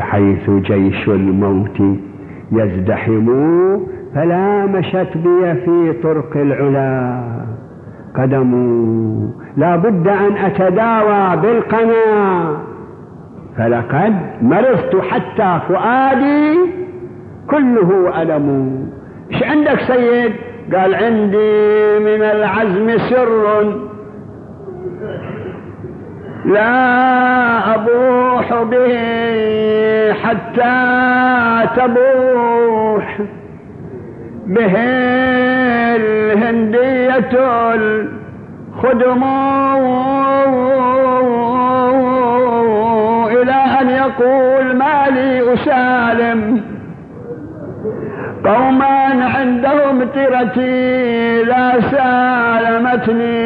حيث 0.00 0.50
جيش 0.50 1.08
الموت 1.08 1.82
يزدحم 2.52 3.26
فلا 4.14 4.66
مشت 4.66 5.16
بي 5.16 5.54
في 5.54 5.92
طرق 6.02 6.36
العلا. 6.36 7.22
قدم 8.16 8.52
لا 9.56 9.76
بد 9.76 10.08
أن 10.08 10.36
أتداوى 10.36 11.36
بالقنا. 11.36 12.56
فلقد 13.58 14.14
مرضت 14.42 14.96
حتى 15.10 15.60
فؤادي 15.68 16.58
كله 17.50 18.22
ألم. 18.22 18.78
إيش 19.32 19.42
عندك 19.42 19.80
سيد؟ 19.80 20.32
قال 20.74 20.94
عندي 20.94 21.98
من 21.98 22.22
العزم 22.22 22.98
سر. 22.98 23.74
لا 26.44 27.58
أبوح 28.50 28.62
به 28.62 30.12
حتى 30.12 30.78
تبوح 31.76 33.18
به 34.46 34.72
الهندية 35.96 37.30
الخدم 37.74 39.22
إلى 43.30 43.58
أن 43.80 43.88
يقول 43.90 44.76
ما 44.76 45.06
لي 45.10 45.54
أسالم. 45.54 46.40
قوما 48.44 49.24
عندهم 49.36 50.04
ترتي 50.14 51.42
لا 51.42 51.80
سالمتني. 51.80 53.41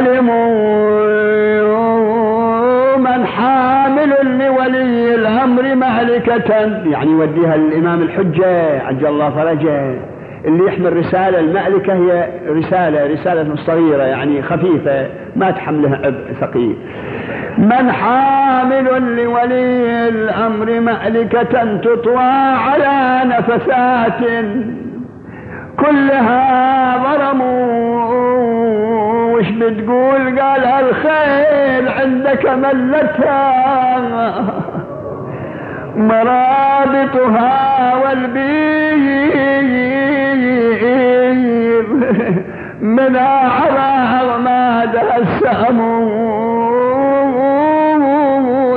سلموا 0.00 1.60
من 2.96 3.26
حامل 3.26 4.38
لولي 4.38 5.14
الأمر 5.14 5.74
مهلكة. 5.74 6.54
يعني 6.90 7.10
يوديها 7.10 7.54
الإمام 7.54 8.02
الحجة 8.02 8.82
عجل 8.86 9.06
الله 9.06 9.30
فرجه. 9.30 9.94
اللي 10.44 10.66
يحمل 10.66 10.96
رسالة 10.96 11.40
المألكة 11.40 11.92
هي 11.92 12.28
رسالة 12.48 13.12
رسالة 13.12 13.56
صغيرة 13.56 14.02
يعني 14.02 14.42
خفيفة 14.42 15.06
ما 15.36 15.50
تحملها 15.50 15.96
عبء 15.96 16.32
ثقيل. 16.40 16.76
من 17.58 17.92
حامل 17.92 19.16
لولي 19.16 20.08
الأمر 20.08 20.80
مألكة 20.80 21.76
تطوى 21.76 22.22
على 22.68 23.20
نفسات. 23.24 24.44
كلها 25.78 26.96
ظلموا 26.98 28.00
وش 29.40 29.50
بتقول؟ 29.50 30.40
قال 30.40 30.64
الخيل 30.64 31.88
عندك 31.88 32.48
ملتها. 32.50 34.00
مرابطها 35.96 37.50
والبير. 38.04 38.60
من 42.80 43.16
على 43.16 43.88
أغمادها 44.20 45.16
السهم. 45.16 45.80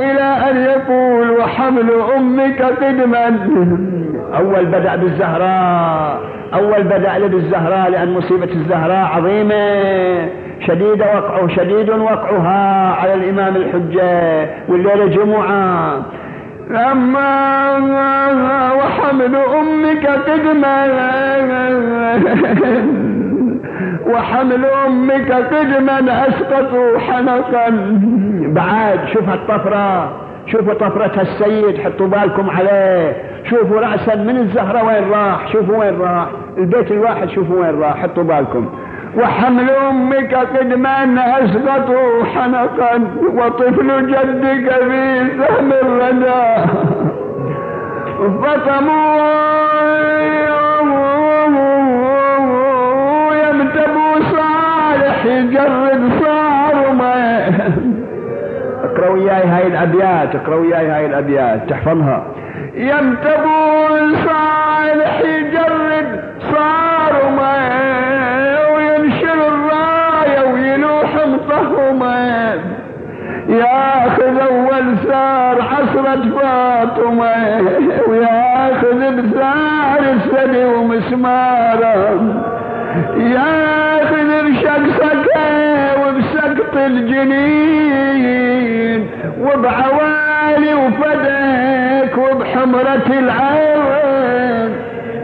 إلى 0.01 0.37
أن 0.49 0.57
يقول 0.57 1.31
وحمل 1.31 1.91
أمك 2.17 2.61
قدما 2.61 3.25
أول 4.37 4.65
بدأ 4.65 4.95
بالزهراء. 4.95 6.42
أول 6.53 6.83
بدأ 6.83 7.27
بالزهراء 7.27 7.89
لأن 7.89 8.13
مصيبة 8.13 8.51
الزهراء 8.51 9.05
عظيمة. 9.15 9.73
شديد 10.67 11.01
وقعه 11.01 11.47
شديد 11.47 11.89
وقعها 11.89 12.93
على 12.95 13.13
الإمام 13.13 13.55
الحجة 13.55 14.49
والليلة 14.67 15.05
جمعة. 15.05 16.01
أما 16.91 17.43
وحمل 18.77 19.35
أمك 19.35 20.07
قدما. 20.07 20.87
وحمل 24.07 24.65
أمك 24.87 25.31
قدما 25.31 26.27
أسقطوا 26.27 26.99
حنقا. 26.99 27.69
بعد 28.47 28.99
شوف 29.13 29.29
الطفرة 29.29 30.19
شوفوا 30.47 30.73
طفرة 30.73 31.21
السيد 31.21 31.77
حطوا 31.77 32.07
بالكم 32.07 32.49
عليه. 32.49 33.32
شوفوا 33.49 33.79
رأسا 33.79 34.15
من 34.15 34.37
الزهرة 34.37 34.83
وين 34.83 35.11
راح؟ 35.11 35.47
شوفوا 35.51 35.77
وين 35.77 35.99
راح. 35.99 36.27
البيت 36.57 36.91
الواحد 36.91 37.29
شوفوا 37.29 37.61
وين 37.61 37.81
راح. 37.81 37.97
حطوا 37.97 38.23
بالكم. 38.23 38.69
وحمل 39.17 39.69
أمك 39.69 40.33
قدما 40.35 41.03
أسقطوا 41.43 42.23
حنقا 42.23 43.07
وطفل 43.35 44.07
جدك 44.07 44.71
في 44.71 45.27
سهم 45.39 45.71
الردى 45.71 46.69
فطموا 52.43 53.33
يمتبوا 53.33 54.15
صالح 54.31 55.25
يجرد 55.25 56.11
صارمه 56.23 57.13
اقرأ 58.83 59.09
وياي 59.09 59.43
هاي 59.47 59.67
الأبيات 59.67 60.35
اقرأ 60.35 60.55
وياي 60.55 60.87
هاي 60.87 61.05
الأبيات. 61.05 61.69
تحفظها. 61.69 62.25
يمتبوا 62.75 63.87
صالح 64.25 65.21
يجرد 65.21 66.23
صارمه 66.51 67.53
مطهمة 71.25 72.59
ياخذ 73.49 74.39
اول 74.39 74.97
سار 75.07 75.61
عصرة 75.61 76.39
فاطمة 76.39 77.61
وياخذ 78.09 78.99
بثار 79.11 79.99
السدي 79.99 80.65
ومسمارة 80.65 81.97
ياخذ 83.17 84.29
بشقصته 84.45 85.47
وبسقط 86.07 86.75
الجنين 86.75 88.21
وبعوالي 89.39 90.73
وفدك 90.73 91.92
وبحمرة 92.17 93.07
العين 93.19 94.71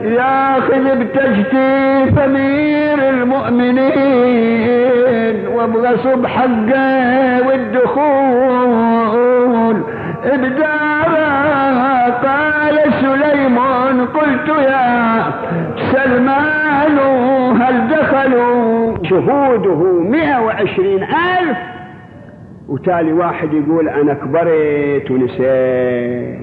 ياخذ 0.04 0.96
بتجتيف 1.00 2.20
امير 2.20 3.10
المؤمنين 3.10 5.48
وبغصب 5.48 6.26
حقه 6.26 7.48
والدخول. 7.48 8.90
بداره 10.26 12.10
قال 12.10 12.94
سليمان 13.02 14.06
قلت 14.06 14.50
يا 14.50 15.24
سلمان 15.92 17.00
هل 17.62 17.88
دخلوا؟ 17.88 18.98
شهوده 19.04 19.82
مئة 20.02 20.40
وعشرين 20.40 21.04
ألف. 21.04 21.58
وتالي 22.68 23.14
واحد 23.14 23.54
يقول 23.54 23.90
أنا 23.90 24.14
كبرت 24.14 25.12
ونسيت. 25.12 26.40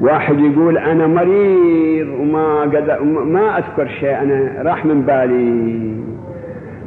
واحد 0.00 0.38
يقول 0.38 0.78
أنا 0.78 1.06
مريض 1.06 2.08
وما 2.20 2.60
قد 2.60 3.02
ما 3.06 3.58
أذكر 3.58 3.88
شيء 3.88 4.22
أنا 4.22 4.62
راح 4.62 4.86
من 4.86 5.02
بالي. 5.02 6.00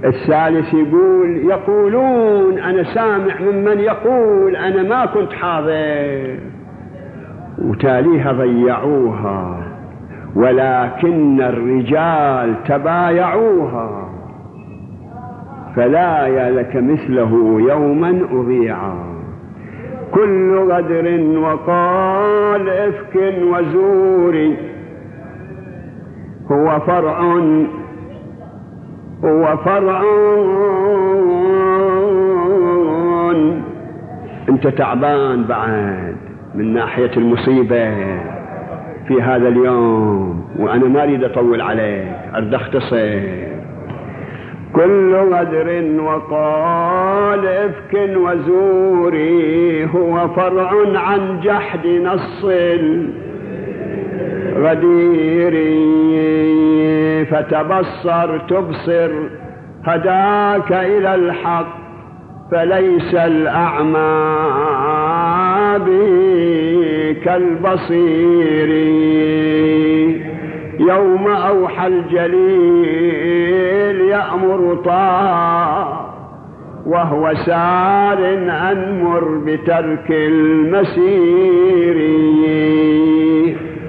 الثالث 0.06 0.74
يقول 0.74 1.38
يقولون 1.38 2.60
أنا 2.60 2.84
سامع 2.84 3.42
ممن 3.42 3.80
يقول 3.80 4.56
أنا 4.56 4.84
ما 4.84 5.06
كنت 5.06 5.34
حاضر. 5.34 6.38
وتاليها 7.62 8.32
ضيعوها 8.32 9.58
ولكن 10.36 11.42
الرجال 11.42 12.64
تبايعوها. 12.68 14.10
فلا 15.76 16.28
يا 16.28 16.52
لك 16.52 16.76
مثله 16.76 17.62
يوما 17.70 18.20
اضيعا. 18.32 19.14
كل 20.14 20.58
غدر 20.58 21.38
وقال 21.38 22.70
إفك 22.70 23.16
وزور. 23.44 24.56
هو 26.52 26.80
فرع 26.80 27.20
هو 29.24 29.58
فرع. 29.58 30.04
أنت 34.50 34.68
تعبان 34.68 35.44
بعد 35.44 36.16
من 36.56 36.74
ناحية 36.74 37.12
المصيبة 37.18 37.96
في 39.08 39.22
هذا 39.22 39.48
اليوم 39.48 40.46
وأنا 40.60 40.86
ما 40.86 41.04
أريد 41.04 41.24
أطول 41.24 41.62
عليك 41.62 42.16
اريد 42.34 42.56
أختصر. 42.56 43.53
كل 44.74 45.16
غدر 45.16 45.84
وقال 46.00 47.48
إفك 47.48 48.10
وزوري 48.16 49.86
هو 49.96 50.28
فرع 50.28 50.72
عن 50.96 51.40
جحد 51.44 51.88
نص 51.88 52.46
غدير. 54.56 55.54
فتبصر 57.24 58.38
تبصر 58.38 59.12
هداك 59.86 60.72
إلى 60.72 61.16
الحق 61.16 61.78
فليس 62.52 63.16
الأعمى 63.16 64.34
كالبصير 67.26 68.70
يوم 70.80 71.28
أوحى 71.28 71.88
الجليل 71.88 73.53
يأمر 74.14 74.76
طه 74.86 76.10
وهو 76.86 77.34
سار 77.34 78.20
أنمر 78.72 79.24
بترك 79.46 80.08
المسير. 80.10 81.98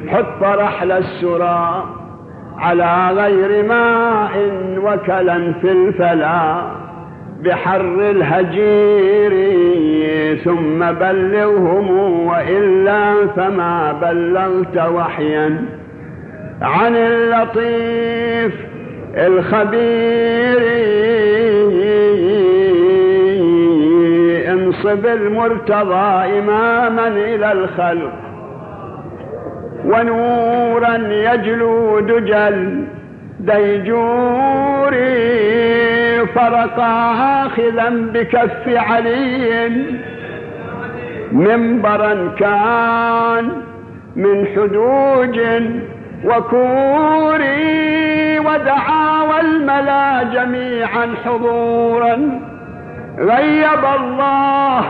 حط 0.09 0.43
رحل 0.43 0.93
السرى 0.93 1.85
على 2.59 3.09
غير 3.21 3.69
ماء 3.69 4.33
وكلا 4.85 5.53
في 5.61 5.73
الفلا 5.73 6.63
بحر 7.45 7.81
الهجير. 8.15 9.35
ثم 10.45 10.93
بلغهم 10.93 11.91
وإلا 12.27 13.27
فما 13.37 13.93
بلغت 13.93 14.77
وحيا 14.95 15.65
عن 16.63 16.97
اللطيف 16.97 18.55
الخبير 19.17 20.59
انصب 24.53 25.07
المرتضى 25.07 26.39
إماما 26.39 27.09
إلى 27.09 27.53
الخلق 27.53 28.13
ونورا 29.85 30.97
يجلو 31.11 32.01
دجل 32.01 32.85
ديجوري 33.41 35.07
فرق 36.27 36.81
آخذا 36.81 37.89
بكف 38.15 38.69
علي 38.69 39.71
منبرا 41.33 42.29
كان 42.39 43.51
من 44.17 44.47
حدوج 44.47 45.41
وكوري 46.25 48.04
ودعا 48.55 49.23
والملا 49.23 50.23
جميعا 50.23 51.15
حضورا. 51.25 52.41
غيب 53.19 53.85
الله 54.01 54.85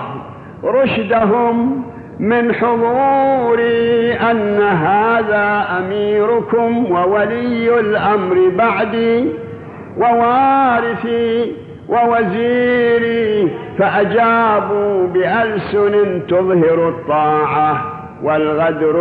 رشدهم 0.64 1.84
من 2.20 2.54
حضوري 2.54 4.12
أن 4.12 4.62
هذا 4.62 5.66
أميركم 5.78 6.92
وولي 6.92 7.80
الأمر 7.80 8.36
بعدي 8.58 9.28
ووارثي 9.98 11.52
ووزيري 11.88 13.50
فأجابوا 13.78 15.06
بألسن 15.06 16.22
تظهر 16.28 16.88
الطاعة 16.88 17.94
والغدر 18.22 18.96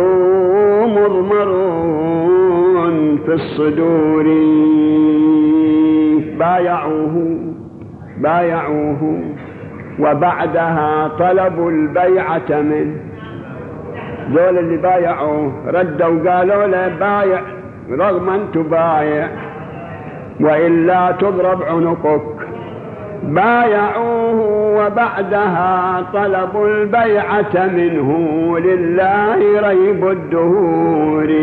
مضمر 0.86 1.48
في 3.26 3.32
الصدور. 3.32 4.24
بايعوه 6.38 7.38
بايعوه. 8.18 9.20
وبعدها 10.00 11.08
طلبوا 11.08 11.70
البيعة 11.70 12.50
منه. 12.50 12.96
ذول 14.30 14.58
اللي 14.58 14.76
بايعوه 14.76 15.52
ردوا 15.66 16.30
قالوا 16.30 16.66
له 16.66 16.88
بايع 16.88 17.40
رغم 17.90 18.30
أن 18.30 18.40
تبايع 18.54 19.28
وإلا 20.40 21.10
تضرب 21.10 21.62
عنقك. 21.62 22.48
بايعوه 23.22 24.40
وبعدها 24.76 26.02
طلبوا 26.12 26.68
البيعة 26.68 27.66
منه. 27.66 28.58
لله 28.58 29.68
ريب 29.68 30.08
الدهور. 30.08 31.34